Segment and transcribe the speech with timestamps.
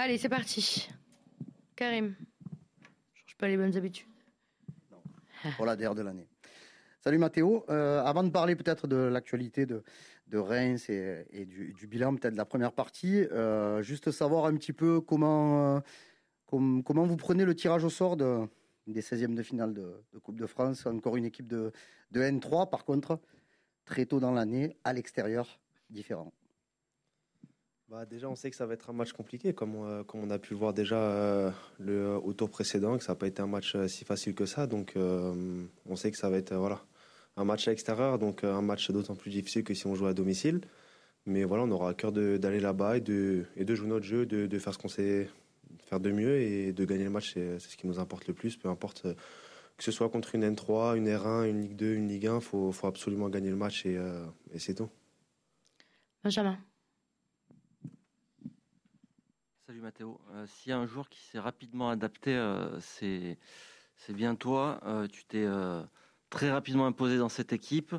[0.00, 0.88] Allez, c'est parti.
[1.74, 2.14] Karim.
[3.14, 4.06] Change pas les bonnes habitudes.
[4.92, 5.50] Non.
[5.56, 6.28] Pour la de l'année.
[7.00, 7.64] Salut Mathéo.
[7.68, 9.82] Euh, avant de parler peut-être de l'actualité de,
[10.28, 14.72] de Reims et, du, bilan peut-être de la première partie, euh, juste savoir un petit
[14.72, 15.82] peu comment,
[16.46, 18.46] comment vous prenez le tirage au sort de,
[18.86, 20.86] des 16e de finale de, Coupe de France.
[20.86, 21.72] Encore une équipe de,
[22.12, 23.18] de N3 par contre,
[23.84, 25.58] très tôt dans l'année, à l'extérieur,
[25.90, 26.32] différent.
[27.88, 30.28] Bah déjà, on sait que ça va être un match compliqué, comme on, comme on
[30.28, 33.40] a pu le voir déjà euh, le, au tour précédent, que ça n'a pas été
[33.40, 34.66] un match euh, si facile que ça.
[34.66, 36.82] Donc, euh, on sait que ça va être voilà,
[37.38, 40.12] un match à l'extérieur, donc un match d'autant plus difficile que si on joue à
[40.12, 40.60] domicile.
[41.24, 44.26] Mais voilà, on aura à cœur d'aller là-bas et de, et de jouer notre jeu,
[44.26, 45.30] de, de faire ce qu'on sait
[45.86, 48.56] faire de mieux et de gagner le match, c'est ce qui nous importe le plus,
[48.56, 49.06] peu importe
[49.78, 52.40] que ce soit contre une N3, une R1, une Ligue 2, une Ligue 1, il
[52.42, 53.98] faut, faut, absolument gagner le match et,
[54.52, 54.90] et c'est tout.
[56.22, 56.58] Benjamin.
[59.68, 60.18] Salut Mathéo.
[60.32, 63.36] Euh, s'il y a un joueur qui s'est rapidement adapté, euh, c'est
[64.08, 64.80] bien toi.
[64.86, 65.46] Euh, tu t'es
[66.30, 67.94] très rapidement imposé dans cette équipe.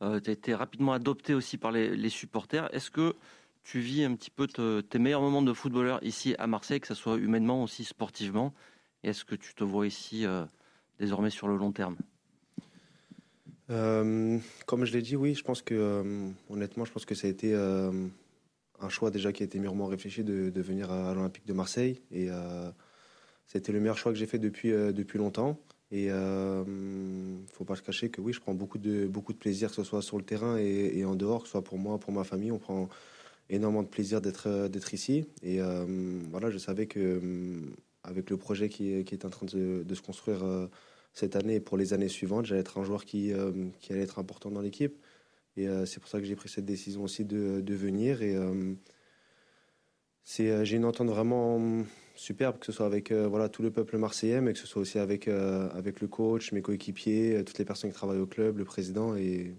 [0.00, 2.74] tu as été rapidement adopté aussi par les, supporters.
[2.74, 3.14] Est-ce que
[3.62, 6.94] tu vis un petit peu tes meilleurs moments de footballeur ici à Marseille, que ce
[6.94, 8.52] soit humainement aussi sportivement?
[9.04, 10.26] Est-ce que tu te vois ici
[10.98, 11.96] désormais sur le long terme?
[13.68, 15.34] Comme je l'ai dit, oui.
[15.34, 17.54] Je pense que, honnêtement, je pense que ça a été
[18.80, 22.00] un choix déjà qui a été mûrement réfléchi de, venir à, l'Olympique de Marseille.
[22.10, 22.70] Et euh,
[23.46, 25.58] c'était le meilleur choix que j'ai fait depuis, euh, depuis longtemps.
[25.92, 29.32] Et il euh, ne faut pas se cacher que oui, je prends beaucoup de, beaucoup
[29.32, 31.78] de plaisir, que ce soit sur le terrain et, en dehors, que ce soit pour
[31.78, 32.50] moi, pour ma famille.
[32.50, 32.88] On prend
[33.50, 34.48] énormément de plaisir d'être,
[34.92, 35.26] ici.
[35.44, 35.60] Et
[36.30, 37.20] voilà, je savais que
[38.02, 40.44] avec le projet qui, est en train de, se construire
[41.12, 44.50] cette année et pour les années suivantes, j'allais être un joueur qui allait être important
[44.50, 44.96] dans l'équipe.
[45.56, 48.18] Et euh, c'est pour ça que j'ai pris cette décision aussi de, venir.
[48.22, 48.74] Euh,
[50.40, 53.12] euh, j'ai une entente vraiment superbe, que ce soit avec
[53.52, 57.58] tout le peuple marseillais, mais que ce soit aussi avec, le coach, mes coéquipiers, toutes
[57.58, 59.16] les personnes qui travaillent au club, le président.
[59.16, 59.54] Et,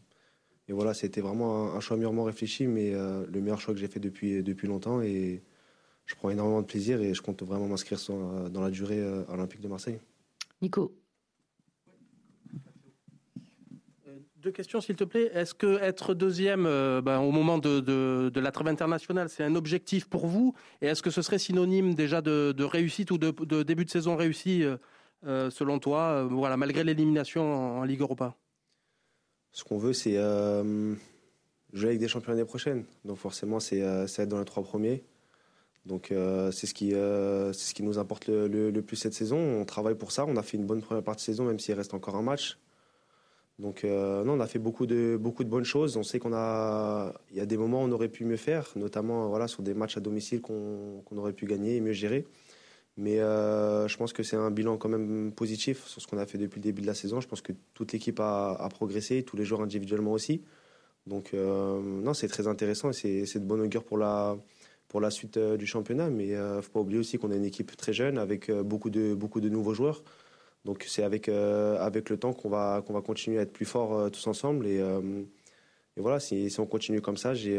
[0.69, 4.43] voilà, c'était vraiment un, choix mûrement réfléchi, mais le meilleur choix que j'ai fait depuis,
[4.43, 5.01] depuis longtemps.
[5.01, 5.43] Et
[6.05, 7.99] je prends énormément de plaisir et je compte vraiment m'inscrire
[8.49, 9.99] dans la durée olympique de Marseille.
[10.61, 10.93] Nico
[14.47, 15.29] Deux s'il te plaît.
[15.33, 20.07] Est-ce que être deuxième euh, ben, au moment de, la trêve internationale, c'est un objectif
[20.07, 20.53] pour vous?
[20.81, 24.63] Et est-ce que ce serait synonyme déjà de, réussite ou de, début de saison réussi,
[24.63, 24.77] euh,
[25.25, 28.35] euh, selon toi, voilà, malgré l'élimination en, Ligue Europa?
[29.51, 30.15] Ce qu'on veut, c'est
[31.73, 32.85] jouer avec des champions l'année prochaine.
[33.03, 35.03] Donc forcément, c'est être dans les trois premiers.
[35.85, 36.13] Donc
[36.51, 39.37] c'est ce, qui, ce qui nous importe le, le, plus cette saison.
[39.37, 40.25] On travaille pour ça.
[40.25, 42.57] On a fait une bonne première partie de saison, même s'il reste encore un match.
[43.59, 45.97] Donc euh, non, on a fait beaucoup de, beaucoup de bonnes choses.
[45.97, 48.71] On sait qu'on a, il y a des moments où on aurait pu mieux faire,
[48.75, 52.25] notamment voilà, sur des matchs à domicile qu'on aurait pu gagner et mieux gérer.
[52.97, 56.25] Mais euh, je pense que c'est un bilan quand même positif sur ce qu'on a
[56.25, 57.19] fait depuis le début de la saison.
[57.19, 60.43] Je pense que toute l'équipe a, progressé, tous les joueurs individuellement aussi.
[61.07, 64.37] Donc euh, non, c'est très intéressant et c'est de bonne augure pour la,
[64.87, 66.09] pour la suite du championnat.
[66.11, 68.91] Mais il ne faut pas oublier aussi qu'on a une équipe très jeune avec beaucoup
[68.91, 70.03] de, beaucoup de nouveaux joueurs.
[70.65, 73.65] Donc c'est avec, euh, avec le temps qu'on va, qu'on va continuer à être plus
[73.65, 74.67] forts euh, tous ensemble.
[74.67, 75.23] Et, euh,
[75.95, 77.57] et voilà, si, si, on continue comme ça, j'ai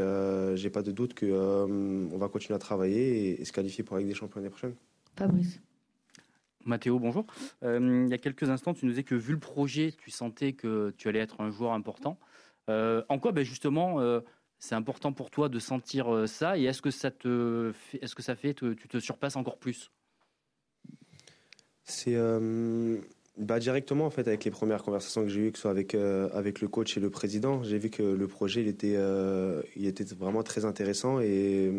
[0.55, 4.11] j'ai pas de doute qu'on va continuer à travailler et, se qualifier pour la Ligue
[4.11, 4.75] des Champions l'année prochaine.
[5.17, 5.61] Fabrice.
[6.65, 7.25] Mathéo, bonjour.
[7.63, 10.93] il y a quelques instants, tu nous disais que vu le projet, tu sentais que
[10.99, 12.19] tu allais être un joueur important.
[12.69, 13.99] en quoi, ben justement,
[14.59, 16.59] c'est important pour toi de sentir ça?
[16.59, 19.91] Et est-ce que ça te, est-ce que ça fait que tu te surpasses encore plus?
[21.89, 22.99] C'est euh,
[23.39, 25.95] bah, directement en fait avec les premières conversations que j'ai eues, que ce soit avec,
[25.95, 29.63] euh, avec le coach et le président, j'ai vu que le projet il était, euh,
[29.77, 31.73] il était vraiment très intéressant et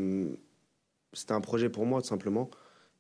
[1.14, 2.50] c'était un projet pour moi tout simplement.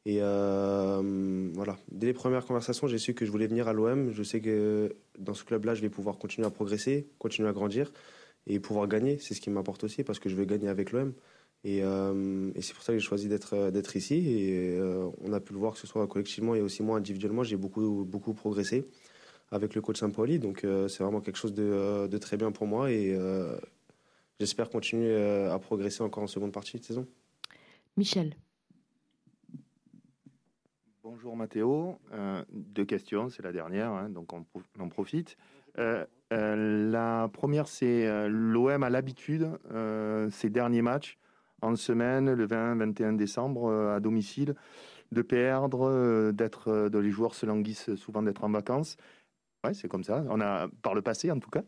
[0.05, 4.11] Et voilà, dès les premières conversations, j'ai su que je voulais venir à l'OM.
[4.11, 7.91] Je sais que dans ce club-là, je vais pouvoir continuer à progresser, continuer à grandir
[8.47, 9.19] et pouvoir gagner.
[9.19, 11.13] C'est ce qui m'importe aussi parce que je veux gagner avec l'OM.
[11.65, 14.15] Euh, et, c'est pour ça que j'ai choisi d'être euh, d'être ici.
[14.15, 17.43] Et euh, on a pu le voir que ce soit collectivement et aussi moi individuellement,
[17.43, 18.85] j'ai beaucoup beaucoup progressé
[19.51, 20.39] avec le coach Saint-Pauli.
[20.39, 23.17] Donc c'est vraiment quelque chose de, de, très bien pour moi et
[24.39, 25.15] j'espère continuer
[25.49, 27.07] à progresser encore en seconde partie de saison.
[27.97, 28.35] Michel.
[31.01, 31.97] Bonjour Mathéo.
[32.51, 34.45] deux questions, c'est la dernière, hein, donc on,
[34.77, 35.35] on en profite.
[36.29, 39.49] la première, c'est l'OM a l'habitude,
[40.29, 41.17] ces derniers matchs,
[41.61, 44.55] en semaine, le 20-21 décembre, euh, à domicile,
[45.11, 48.97] de perdre, euh, d'être, euh, de les joueurs se languissent souvent d'être en vacances.
[49.63, 50.23] Ouais, c'est comme ça.
[50.29, 51.63] On a par le passé, en tout cas.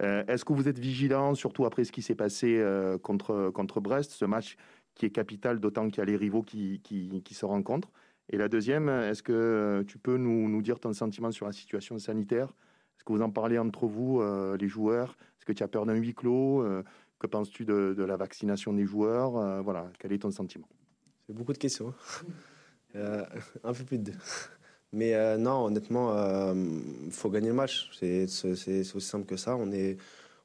[0.00, 2.62] est-ce que vous êtes vigilant, surtout après ce qui s'est passé
[3.02, 4.58] contre contre Brest, ce match
[4.94, 7.90] qui est capitale, d'autant qu'il y a les rivaux qui, qui, qui, se rencontrent?
[8.28, 11.98] Et la deuxième, est-ce que tu peux nous, nous, dire ton sentiment sur la situation
[11.98, 12.48] sanitaire?
[12.98, 14.22] Est-ce que vous en parlez entre vous,
[14.58, 15.16] les joueurs?
[15.38, 16.62] Est-ce que tu as peur d'un huis clos
[17.20, 20.68] Que penses-tu de, la vaccination des joueurs Voilà, quel est ton sentiment?
[21.26, 21.94] C'est beaucoup de questions.
[22.96, 23.24] Hein.
[23.64, 24.18] un peu plus de deux.
[24.92, 27.90] Mais euh, non, honnêtement, il euh, faut gagner le match.
[27.98, 29.56] C'est aussi simple que ça.
[29.56, 29.96] On est,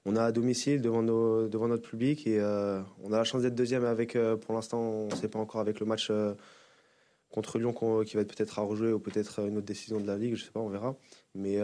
[0.06, 3.56] on à domicile devant, nos, devant notre public et euh, on a la chance d'être
[3.56, 6.12] deuxième avec, pour l'instant, on ne sait pas encore avec le match
[7.32, 7.74] contre Lyon
[8.06, 10.42] qui va être peut-être à rejouer ou peut-être une autre décision de la Ligue, je
[10.42, 10.96] ne sais pas, on verra.
[11.34, 11.58] Mais,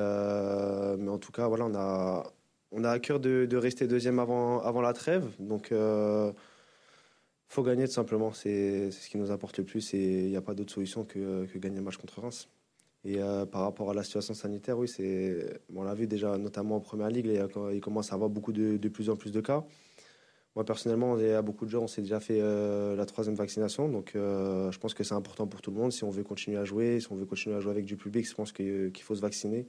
[0.98, 2.34] mais en tout cas, voilà, on a,
[2.72, 5.26] on a à cœur de, rester deuxième avant, avant la trêve.
[5.40, 5.72] Donc,
[7.52, 8.32] il faut gagner tout simplement.
[8.32, 11.46] C'est ce qui nous importe le plus et il n'y a pas d'autre solution que,
[11.58, 12.48] gagner le match contre Reims.
[13.04, 14.90] Et euh, par rapport à la situation sanitaire, oui,
[15.76, 17.30] on l'a vu déjà notamment en première ligue,
[17.74, 19.66] il commence à avoir beaucoup de, plus en plus de cas.
[20.56, 23.36] Moi personnellement, il y a beaucoup de gens, on s'est déjà fait euh, la troisième
[23.36, 25.92] vaccination, donc euh, je pense que c'est important pour tout le monde.
[25.92, 28.28] Si on veut continuer à jouer, si on veut continuer à jouer avec du public,
[28.28, 29.68] je pense qu'il faut se vacciner.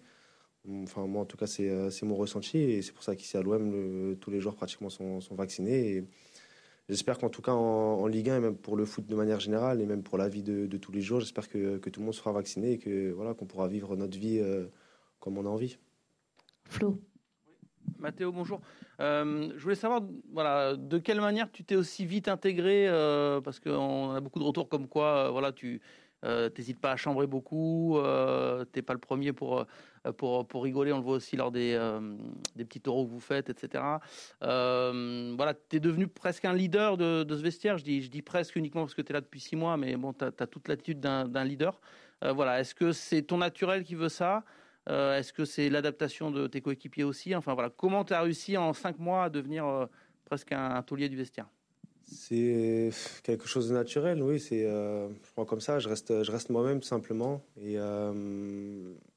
[0.68, 4.16] Enfin, moi en tout cas, c'est, mon ressenti et c'est pour ça qu'ici à l'OM,
[4.20, 5.96] tous les joueurs pratiquement sont, sont vaccinés.
[5.96, 6.04] Et,
[6.88, 9.80] J'espère qu'en tout cas en, Ligue 1 et même pour le foot de manière générale
[9.80, 12.32] et même pour la vie de, tous les jours, j'espère que, tout le monde sera
[12.32, 14.66] vacciné et que voilà qu'on pourra vivre notre vie euh,
[15.20, 15.78] comme on a envie.
[16.68, 17.00] Flo.
[17.98, 18.60] Mathéo, bonjour.
[19.00, 23.60] Euh, je voulais savoir voilà, de quelle manière tu t'es aussi vite intégré, euh, parce
[23.60, 25.80] qu'on a beaucoup de retours comme quoi voilà, tu
[26.24, 29.66] n'hésites pas à chambrer beaucoup, tu n'es pas le premier pour,
[30.06, 30.92] euh, pour, pour rigoler.
[30.92, 32.16] On le voit aussi lors des, euh,
[32.56, 33.84] des petits taureaux que vous faites, etc.
[34.42, 37.78] Euh, voilà, tu es devenu presque un leader de, de, ce vestiaire.
[37.78, 39.96] Je dis, je dis presque uniquement parce que tu es là depuis six mois, mais
[39.96, 41.80] bon, tu as, toute l'attitude d'un leader.
[42.22, 44.44] voilà, est-ce que c'est ton naturel qui veut ça?
[44.88, 47.34] Est-ce que c'est l'adaptation de tes coéquipiers aussi?
[47.34, 49.88] Enfin voilà, comment tu as réussi en cinq mois à devenir
[50.24, 51.46] presque un, un taulier du vestiaire?
[52.12, 52.90] C'est
[53.22, 54.38] quelque chose de naturel, oui.
[54.40, 55.78] C'est, je crois comme ça.
[55.78, 57.42] Je reste, je reste moi-même simplement.
[57.60, 57.76] Et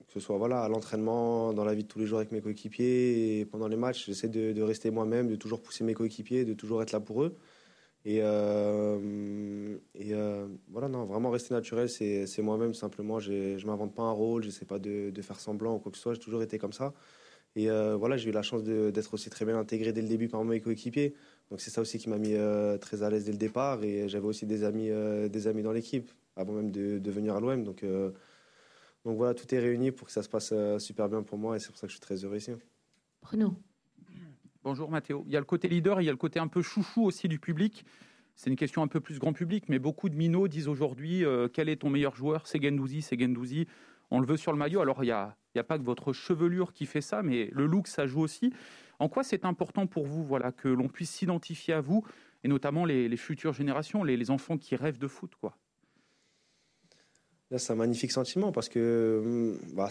[0.08, 2.42] que ce soit voilà, à l'entraînement, dans la vie de tous les jours avec mes
[2.42, 6.82] coéquipiers pendant les matchs, j'essaie de, rester moi-même, de toujours pousser mes coéquipiers, de toujours
[6.82, 7.36] être là pour eux.
[8.06, 13.20] Et, euh, euh, voilà, non, vraiment rester naturel, c'est moi-même simplement.
[13.20, 15.98] Je ne m'invente pas un rôle, je n'essaie pas de, faire semblant ou quoi que
[15.98, 16.94] ce soit, j'ai toujours été comme ça.
[17.56, 20.28] Et euh, voilà, j'ai eu la chance d'être aussi très bien intégré dès le début
[20.28, 21.16] par mes coéquipiers.
[21.50, 22.36] Donc c'est ça aussi qui m'a mis
[22.82, 23.84] très à l'aise dès le départ.
[23.84, 24.90] Et j'avais aussi des amis,
[25.30, 27.64] des amis dans l'équipe avant même de, de venir à l'OM.
[27.64, 27.84] Donc
[29.06, 31.56] donc voilà, tout est réuni pour que ça se passe euh, super bien pour moi
[31.56, 32.52] et c'est pour ça que je suis très heureux ici.
[33.22, 33.54] Bruno.
[34.64, 35.24] Bonjour Mathéo.
[35.28, 37.28] Il y a le côté leader, il y a le côté un peu chouchou aussi
[37.28, 37.86] du public.
[38.36, 41.48] C'est une question un peu plus grand public, mais beaucoup de minots disent aujourd'hui euh,
[41.48, 42.48] quel est ton meilleur joueur?
[42.48, 43.68] C'est Gendouzi, c'est Gendouzi.
[44.10, 44.82] On le veut sur le maillot.
[44.82, 47.88] Alors il n'y a, a pas que votre chevelure qui fait ça, mais le look,
[47.88, 48.54] ça joue aussi.
[49.00, 52.04] En quoi c'est important pour vous voilà, que l'on puisse s'identifier à vous,
[52.44, 55.58] et notamment les, futures générations, les, enfants qui rêvent de foot quoi?
[57.58, 59.90] C'est un magnifique sentiment parce que hum, bah,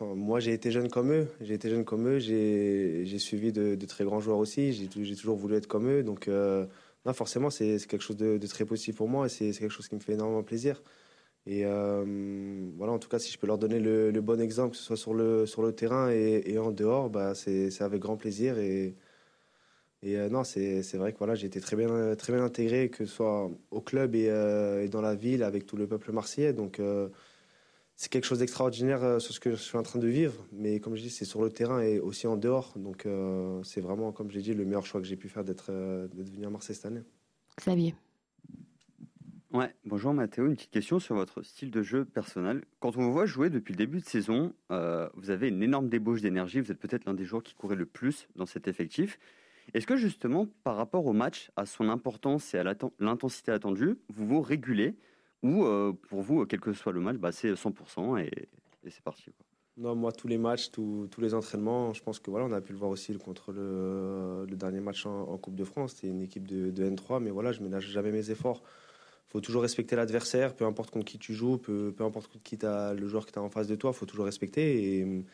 [0.00, 1.28] moi, j'ai été jeune comme eux.
[1.40, 2.18] J'ai été jeune comme eux.
[2.20, 4.72] J'ai suivi de, très grands joueurs aussi.
[4.72, 6.02] J'ai toujours voulu être comme eux.
[6.02, 6.64] Donc, euh,
[7.12, 10.00] forcément, c'est quelque chose de, très positif pour moi et c'est quelque chose qui me
[10.00, 10.82] fait énormément plaisir.
[11.50, 12.04] Et euh,
[12.76, 14.98] voilà, en tout cas, si je peux leur donner le, bon exemple, que ce soit
[14.98, 18.58] sur le, terrain et, en dehors, bah, c'est avec grand plaisir.
[18.58, 18.94] Et,
[20.04, 23.14] euh, non, c'est vrai que voilà, j'ai été très bien, très bien intégré, que ce
[23.14, 26.52] soit au club et, euh, dans la ville, avec tout le peuple marseillais.
[26.52, 26.82] Donc,
[27.96, 30.34] c'est quelque chose d'extraordinaire sur ce que je suis en train de vivre.
[30.52, 32.74] Mais comme je dis, c'est sur le terrain et aussi en dehors.
[32.76, 33.08] Donc,
[33.64, 36.50] c'est vraiment, comme j'ai dit, le meilleur choix que j'ai pu faire d'être venu à
[36.50, 37.04] Marseille cette année.
[37.58, 37.94] Xavier.
[39.58, 42.62] Ouais, bonjour Mathéo, une petite question sur votre style de jeu personnel.
[42.78, 46.20] Quand on vous voit jouer depuis le début de saison, vous avez une énorme débauche
[46.20, 49.18] d'énergie, vous êtes peut-être l'un des joueurs qui courait le plus dans cet effectif.
[49.74, 52.62] Est-ce que justement, par rapport au match, à son importance et à
[53.00, 54.94] l'intensité attendue, vous vous régulez
[55.42, 58.48] ou euh, pour vous, quel que soit le match, bah, c'est 100% et,
[58.88, 59.32] c'est parti
[59.76, 62.74] Non, moi, tous les matchs, tous, les entraînements, je pense que voilà, on a pu
[62.74, 65.94] le voir aussi contre le, dernier match en, Coupe de France.
[65.94, 68.62] C'était une équipe de, N3, mais voilà, je ménage jamais mes efforts.
[69.28, 72.42] Il faut toujours respecter l'adversaire, peu importe contre qui tu joues, peu, peu importe contre
[72.42, 75.00] qui as, le joueur qui est en face de toi, il faut toujours respecter.
[75.00, 75.24] Et,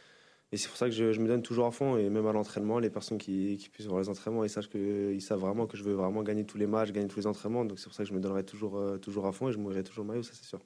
[0.55, 1.97] et c'est pour ça que je, me donne toujours à fond.
[1.97, 5.13] Et même à l'entraînement, les personnes qui, qui puissent voir les entraînements, ils, savent que,
[5.13, 7.65] ils savent vraiment que je veux vraiment gagner tous les matchs, gagner tous les entraînements.
[7.65, 9.59] Donc c'est pour ça que je me donnerai toujours, euh, toujours à fond et je
[9.59, 10.61] mourrai toujours maillot, ça c'est sûr.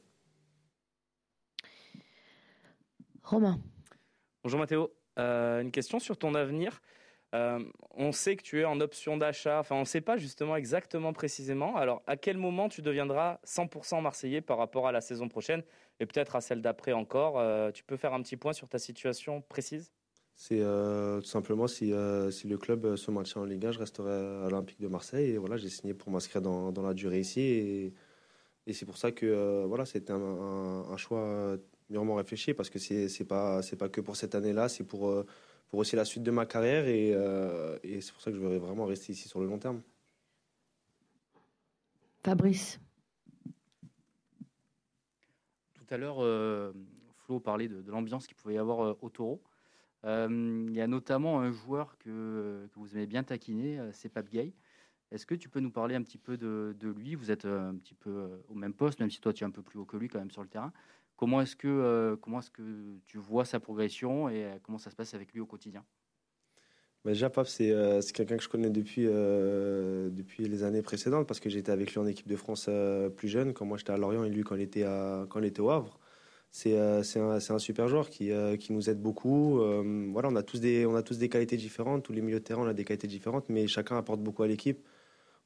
[3.23, 3.61] Romain.
[4.43, 4.91] Bonjour Mathéo.
[5.19, 6.81] Euh, une question sur ton avenir.
[7.35, 7.63] Euh,
[7.95, 9.59] on sait que tu es en option d'achat.
[9.61, 11.77] Enfin, on ne sait pas justement exactement précisément.
[11.77, 15.63] Alors, à quel moment tu deviendras 100% marseillais par rapport à la saison prochaine
[16.01, 17.39] et peut-être à celle d'après encore.
[17.39, 19.93] Euh, tu peux faire un petit point sur ta situation précise?
[20.35, 21.93] C'est tout simplement si,
[22.31, 25.31] si le club se maintient en Ligue 1, je resterai à l'Olympique de Marseille.
[25.31, 27.41] Et voilà, j'ai signé pour m'inscrire dans, la durée ici.
[27.41, 27.93] Et,
[28.73, 31.57] c'est pour ça que voilà, c'était un, un, choix
[31.91, 35.25] mûrement réfléchi parce que c'est n'est pas, pas que pour cette année-là, c'est pour,
[35.69, 36.87] pour aussi la suite de ma carrière.
[36.87, 37.11] Et,
[37.83, 39.83] et c'est pour ça que je voudrais vraiment rester ici sur le long terme.
[42.25, 42.81] Fabrice.
[45.75, 46.73] Tout à l'heure, euh,
[47.25, 49.43] Flo parlait de, l'ambiance qu'il pouvait y avoir euh, au taureau.
[50.05, 54.53] Euh, il y a notamment un joueur que, vous aimez bien taquiner, c'est Pape Gay.
[55.11, 57.15] Est-ce que tu peux nous parler un petit peu de, lui?
[57.15, 59.63] Vous êtes un petit peu au même poste, même si toi tu es un peu
[59.63, 60.73] plus haut que lui quand même sur le terrain.
[61.19, 62.63] Comment est-ce que, comment est-ce que
[63.05, 65.85] tu vois sa progression et comment ça se passe avec lui au quotidien?
[67.05, 71.27] Bah, déjà, Pape, euh, c'est quelqu'un que je connais depuis, euh, depuis les années précédentes
[71.27, 73.93] parce que j'étais avec lui en équipe de France euh, plus jeune, quand moi j'étais
[73.93, 75.99] à Lorient et lui quand il était, à, quand il était au Havre.
[76.51, 79.61] C'est un, un, super joueur qui, qui nous aide beaucoup.
[80.13, 82.45] voilà, on a, tous des, on a tous des qualités différentes, tous les milieux de
[82.45, 84.79] terrain, on a des qualités différentes, mais chacun apporte beaucoup à l'équipe.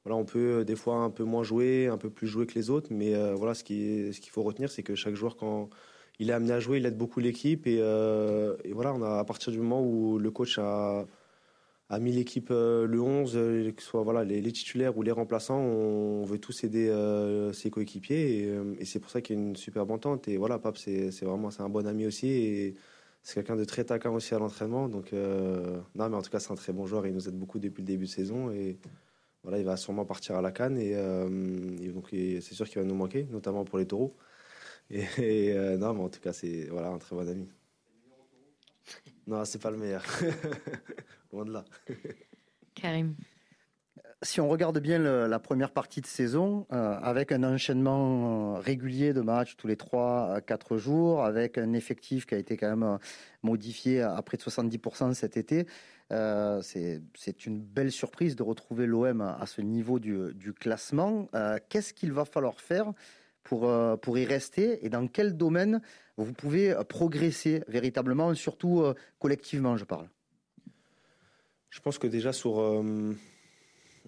[0.04, 2.71] Voilà, on peut des fois un peu moins jouer, un peu plus jouer que les
[2.71, 5.71] autres, mais voilà, ce qu'il ce qu'il faut retenir, c'est que chaque joueur, quand
[6.18, 7.66] il est amené à jouer, il aide beaucoup l'équipe.
[7.66, 11.06] Et, et, voilà, on a, à partir du moment où le coach a
[11.92, 15.11] a mis l'équipe euh, le 11, euh, que ce soit voilà, les, titulaires ou les
[15.11, 19.42] remplaçants, on, veut tous aider euh, ses coéquipiers et, c'est pour ça qu'il y a
[19.42, 20.26] une superbe entente.
[20.26, 22.75] Et voilà, Pape, c'est vraiment un bon ami aussi et
[23.23, 24.88] c'est quelqu'un de très taquin aussi à l'entraînement.
[24.88, 27.06] Donc, non, mais en tout cas, c'est un très bon joueur.
[27.06, 28.50] Il nous aide beaucoup depuis le début de saison
[29.42, 30.94] voilà, il va sûrement partir à la Cannes et,
[31.92, 34.16] donc c'est sûr qu'il va nous manquer, notamment pour les taureaux.
[34.90, 37.49] Et, non, mais en tout cas, c'est voilà, un très bon ami.
[39.26, 40.04] Non, c'est pas le meilleur.
[41.32, 41.64] Loin de là.
[42.75, 43.14] Karim.
[44.25, 49.12] Si on regarde bien la première partie de saison, euh, avec un enchaînement euh, régulier
[49.12, 52.99] de matchs tous les 3-4 jours, avec un effectif qui a été quand même euh,
[53.42, 55.66] modifié à près de 70% cet été,
[56.62, 61.28] c'est une belle surprise de retrouver l'OM à, ce niveau du, classement.
[61.69, 62.92] Qu'est-ce qu'il va falloir faire
[63.42, 65.81] pour, pour y rester et dans quel domaine
[66.16, 68.85] vous pouvez progresser véritablement, surtout
[69.19, 70.09] collectivement, je parle?
[71.73, 73.14] Je pense que déjà sur euh,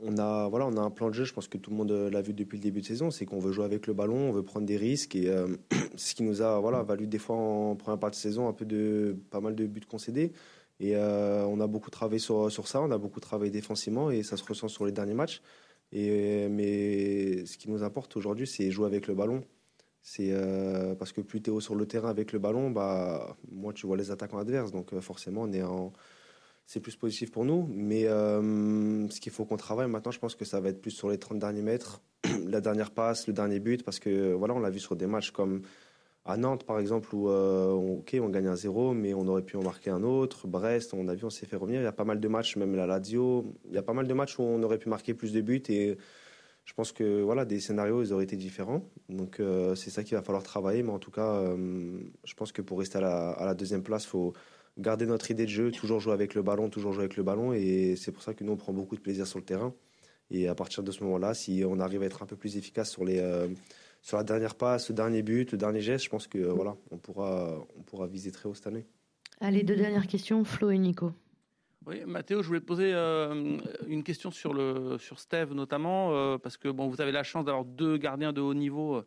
[0.02, 1.25] on a voilà on a un plan de jeu.
[1.25, 3.11] Je pense que tout le monde l'a vu depuis le début de saison.
[3.11, 5.56] C'est qu'on veut jouer avec le ballon, on veut prendre des risques et euh,
[5.96, 8.66] ce qui nous a voilà valu des fois en première partie de saison un peu
[8.66, 10.32] de pas mal de buts concédés.
[10.84, 14.36] Et euh, on a beaucoup travaillé sur, ça, on a beaucoup travaillé défensivement et ça
[14.36, 15.40] se ressent sur les derniers matchs.
[15.92, 19.44] Et, mais ce qui nous importe aujourd'hui, c'est jouer avec le ballon.
[20.02, 20.34] C'est
[20.98, 23.86] parce que plus tu es haut sur le terrain avec le ballon, bah, moi tu
[23.86, 24.72] vois les attaquants adverses.
[24.72, 25.92] Donc forcément, on est en,
[26.66, 27.66] c'est plus positif pour nous.
[27.70, 30.90] Mais euh, ce qu'il faut qu'on travaille maintenant, je pense que ça va être plus
[30.90, 32.02] sur les 30 derniers mètres,
[32.46, 35.30] la dernière passe, le dernier but, parce que voilà, on l'a vu sur des matchs
[35.30, 35.62] comme
[36.25, 39.43] à Nantes, par exemple, où euh, on, ok, on gagne un zéro, mais on aurait
[39.43, 40.47] pu en marquer un autre.
[40.47, 41.81] Brest, on a vu, on s'est fait revenir.
[41.81, 44.07] Il y a pas mal de matchs, même la Lazio, il y a pas mal
[44.07, 45.99] de matchs où on aurait pu marquer plus de buts et
[46.64, 48.88] je pense que voilà, des scénarios, ils auraient été différents.
[49.11, 50.83] Donc euh, c'est ça qu'il va falloir travailler.
[50.83, 51.45] Mais en tout cas,
[52.25, 54.33] je pense que pour rester à la, à la deuxième place, il faut
[54.78, 57.52] garder notre idée de jeu, toujours jouer avec le ballon, toujours jouer avec le ballon.
[57.52, 59.75] Et c'est pour ça que nous, on prend beaucoup de plaisir sur le terrain.
[60.31, 62.90] Et à partir de ce moment-là, si on arrive à être un peu plus efficace
[62.90, 63.49] sur, les, euh,
[64.04, 66.99] sur la dernière passe, le dernier but, le dernier geste, je pense que voilà, on
[66.99, 68.84] pourra, on pourra viser très haut cette année.
[69.40, 71.11] Allez, deux dernières questions, Flo et Nico.
[71.87, 73.56] Oui, Mathéo, je voulais te poser euh,
[73.87, 77.46] une question sur, le, sur Steve notamment, euh, parce que bon, vous avez la chance
[77.46, 79.02] d'avoir deux gardiens de haut niveau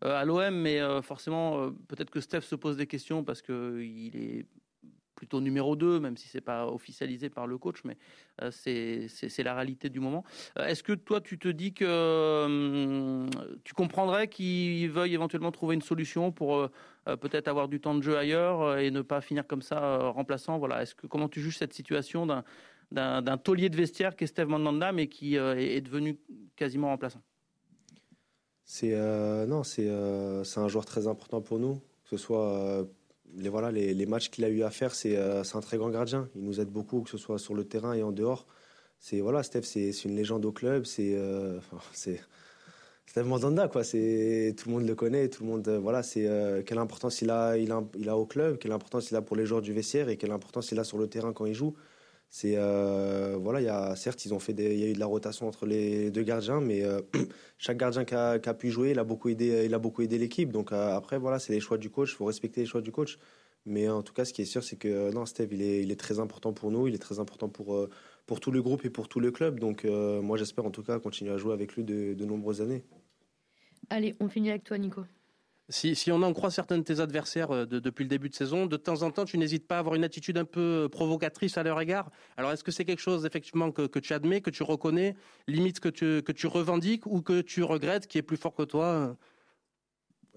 [0.00, 4.46] à l'OM, mais forcément, peut-être que Steve se pose des questions parce qu'il est
[5.22, 7.96] plutôt numéro 2, même si c'est pas officialisé par le coach, mais
[8.42, 10.24] euh, c'est la réalité du moment.
[10.58, 13.30] Euh, est-ce que toi, tu te dis que hum,
[13.62, 16.68] tu comprendrais qu'il veuille éventuellement trouver une solution pour euh,
[17.20, 20.82] peut-être avoir du temps de jeu ailleurs et ne pas finir comme ça remplaçant Voilà.
[20.82, 22.26] Est-ce que comment tu juges cette situation
[22.90, 26.18] d'un taulier de vestiaire qui est Steve Mandanda, mais qui est, devenu
[26.56, 27.22] quasiment remplaçant?
[28.64, 28.96] C'est
[29.46, 32.88] non, c'est un joueur très important pour nous, que ce soit
[33.36, 36.28] les, voilà, les, matchs qu'il a eu à faire, euh, c'est un très grand gardien.
[36.34, 38.46] Il nous aide beaucoup, que ce soit sur le terrain et en dehors.
[38.98, 40.84] C'est voilà, Steph, c'est une légende au club.
[40.84, 41.58] C'est euh,
[41.92, 42.20] c'est
[43.06, 43.84] Steph Mandanda, quoi.
[43.84, 45.66] C'est tout le monde le connaît, tout le monde.
[45.68, 46.28] Euh, voilà, c'est
[46.66, 49.36] quelle importance il a, il a, il a au club, quelle importance il a pour
[49.36, 51.74] les joueurs du vestiaire et quelle importance il a sur le terrain quand il joue.
[52.34, 55.06] C'est voilà, il y a certes ils ont fait il y a eu de la
[55.06, 56.82] rotation entre les deux gardiens, mais
[57.58, 60.50] chaque gardien qui a, pu jouer, il a beaucoup aidé, il a beaucoup aidé l'équipe.
[60.50, 63.18] Donc après voilà, c'est les choix du coach, il faut respecter les choix du coach.
[63.66, 66.18] Mais en tout cas, ce qui est sûr, c'est que non, Steve, il est, très
[66.20, 67.86] important pour nous, il est très important pour
[68.24, 69.60] pour tout le groupe et pour tout le club.
[69.60, 72.82] Donc moi, j'espère en tout cas continuer à jouer avec lui de nombreuses années.
[73.90, 75.02] Allez, on finit avec toi, Nico.
[75.72, 78.66] Si, on en croit certains de tes adversaires euh, de, depuis le début de saison,
[78.66, 81.62] de temps en temps, tu n'hésites pas à avoir une attitude un peu provocatrice à
[81.62, 82.10] leur égard?
[82.36, 85.16] Alors, est-ce que c'est quelque chose, effectivement, que, tu admets, que tu reconnais,
[85.48, 88.64] limite que tu, que tu revendiques ou que tu regrettes, qui est plus fort que
[88.64, 89.16] toi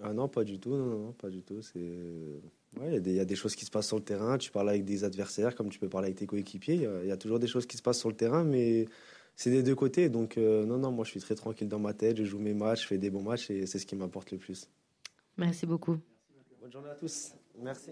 [0.02, 0.74] ah Non, pas du tout.
[0.74, 1.60] Non, pas du tout.
[1.74, 4.38] Il y, a des choses qui se passent sur le terrain.
[4.38, 6.88] Tu parles avec des adversaires comme tu peux parler avec tes coéquipiers.
[7.02, 8.86] Il y, a toujours des choses qui se passent sur le terrain, mais
[9.34, 10.08] c'est des deux côtés.
[10.08, 12.16] Donc, euh, non, non, moi, je suis très tranquille dans ma tête.
[12.16, 14.38] Je joue mes matchs, je fais des bons matchs et c'est ce qui m'apporte le
[14.38, 14.68] plus.
[15.36, 15.98] Merci beaucoup.
[16.60, 17.34] Bonne journée à tous.
[17.58, 17.90] Merci.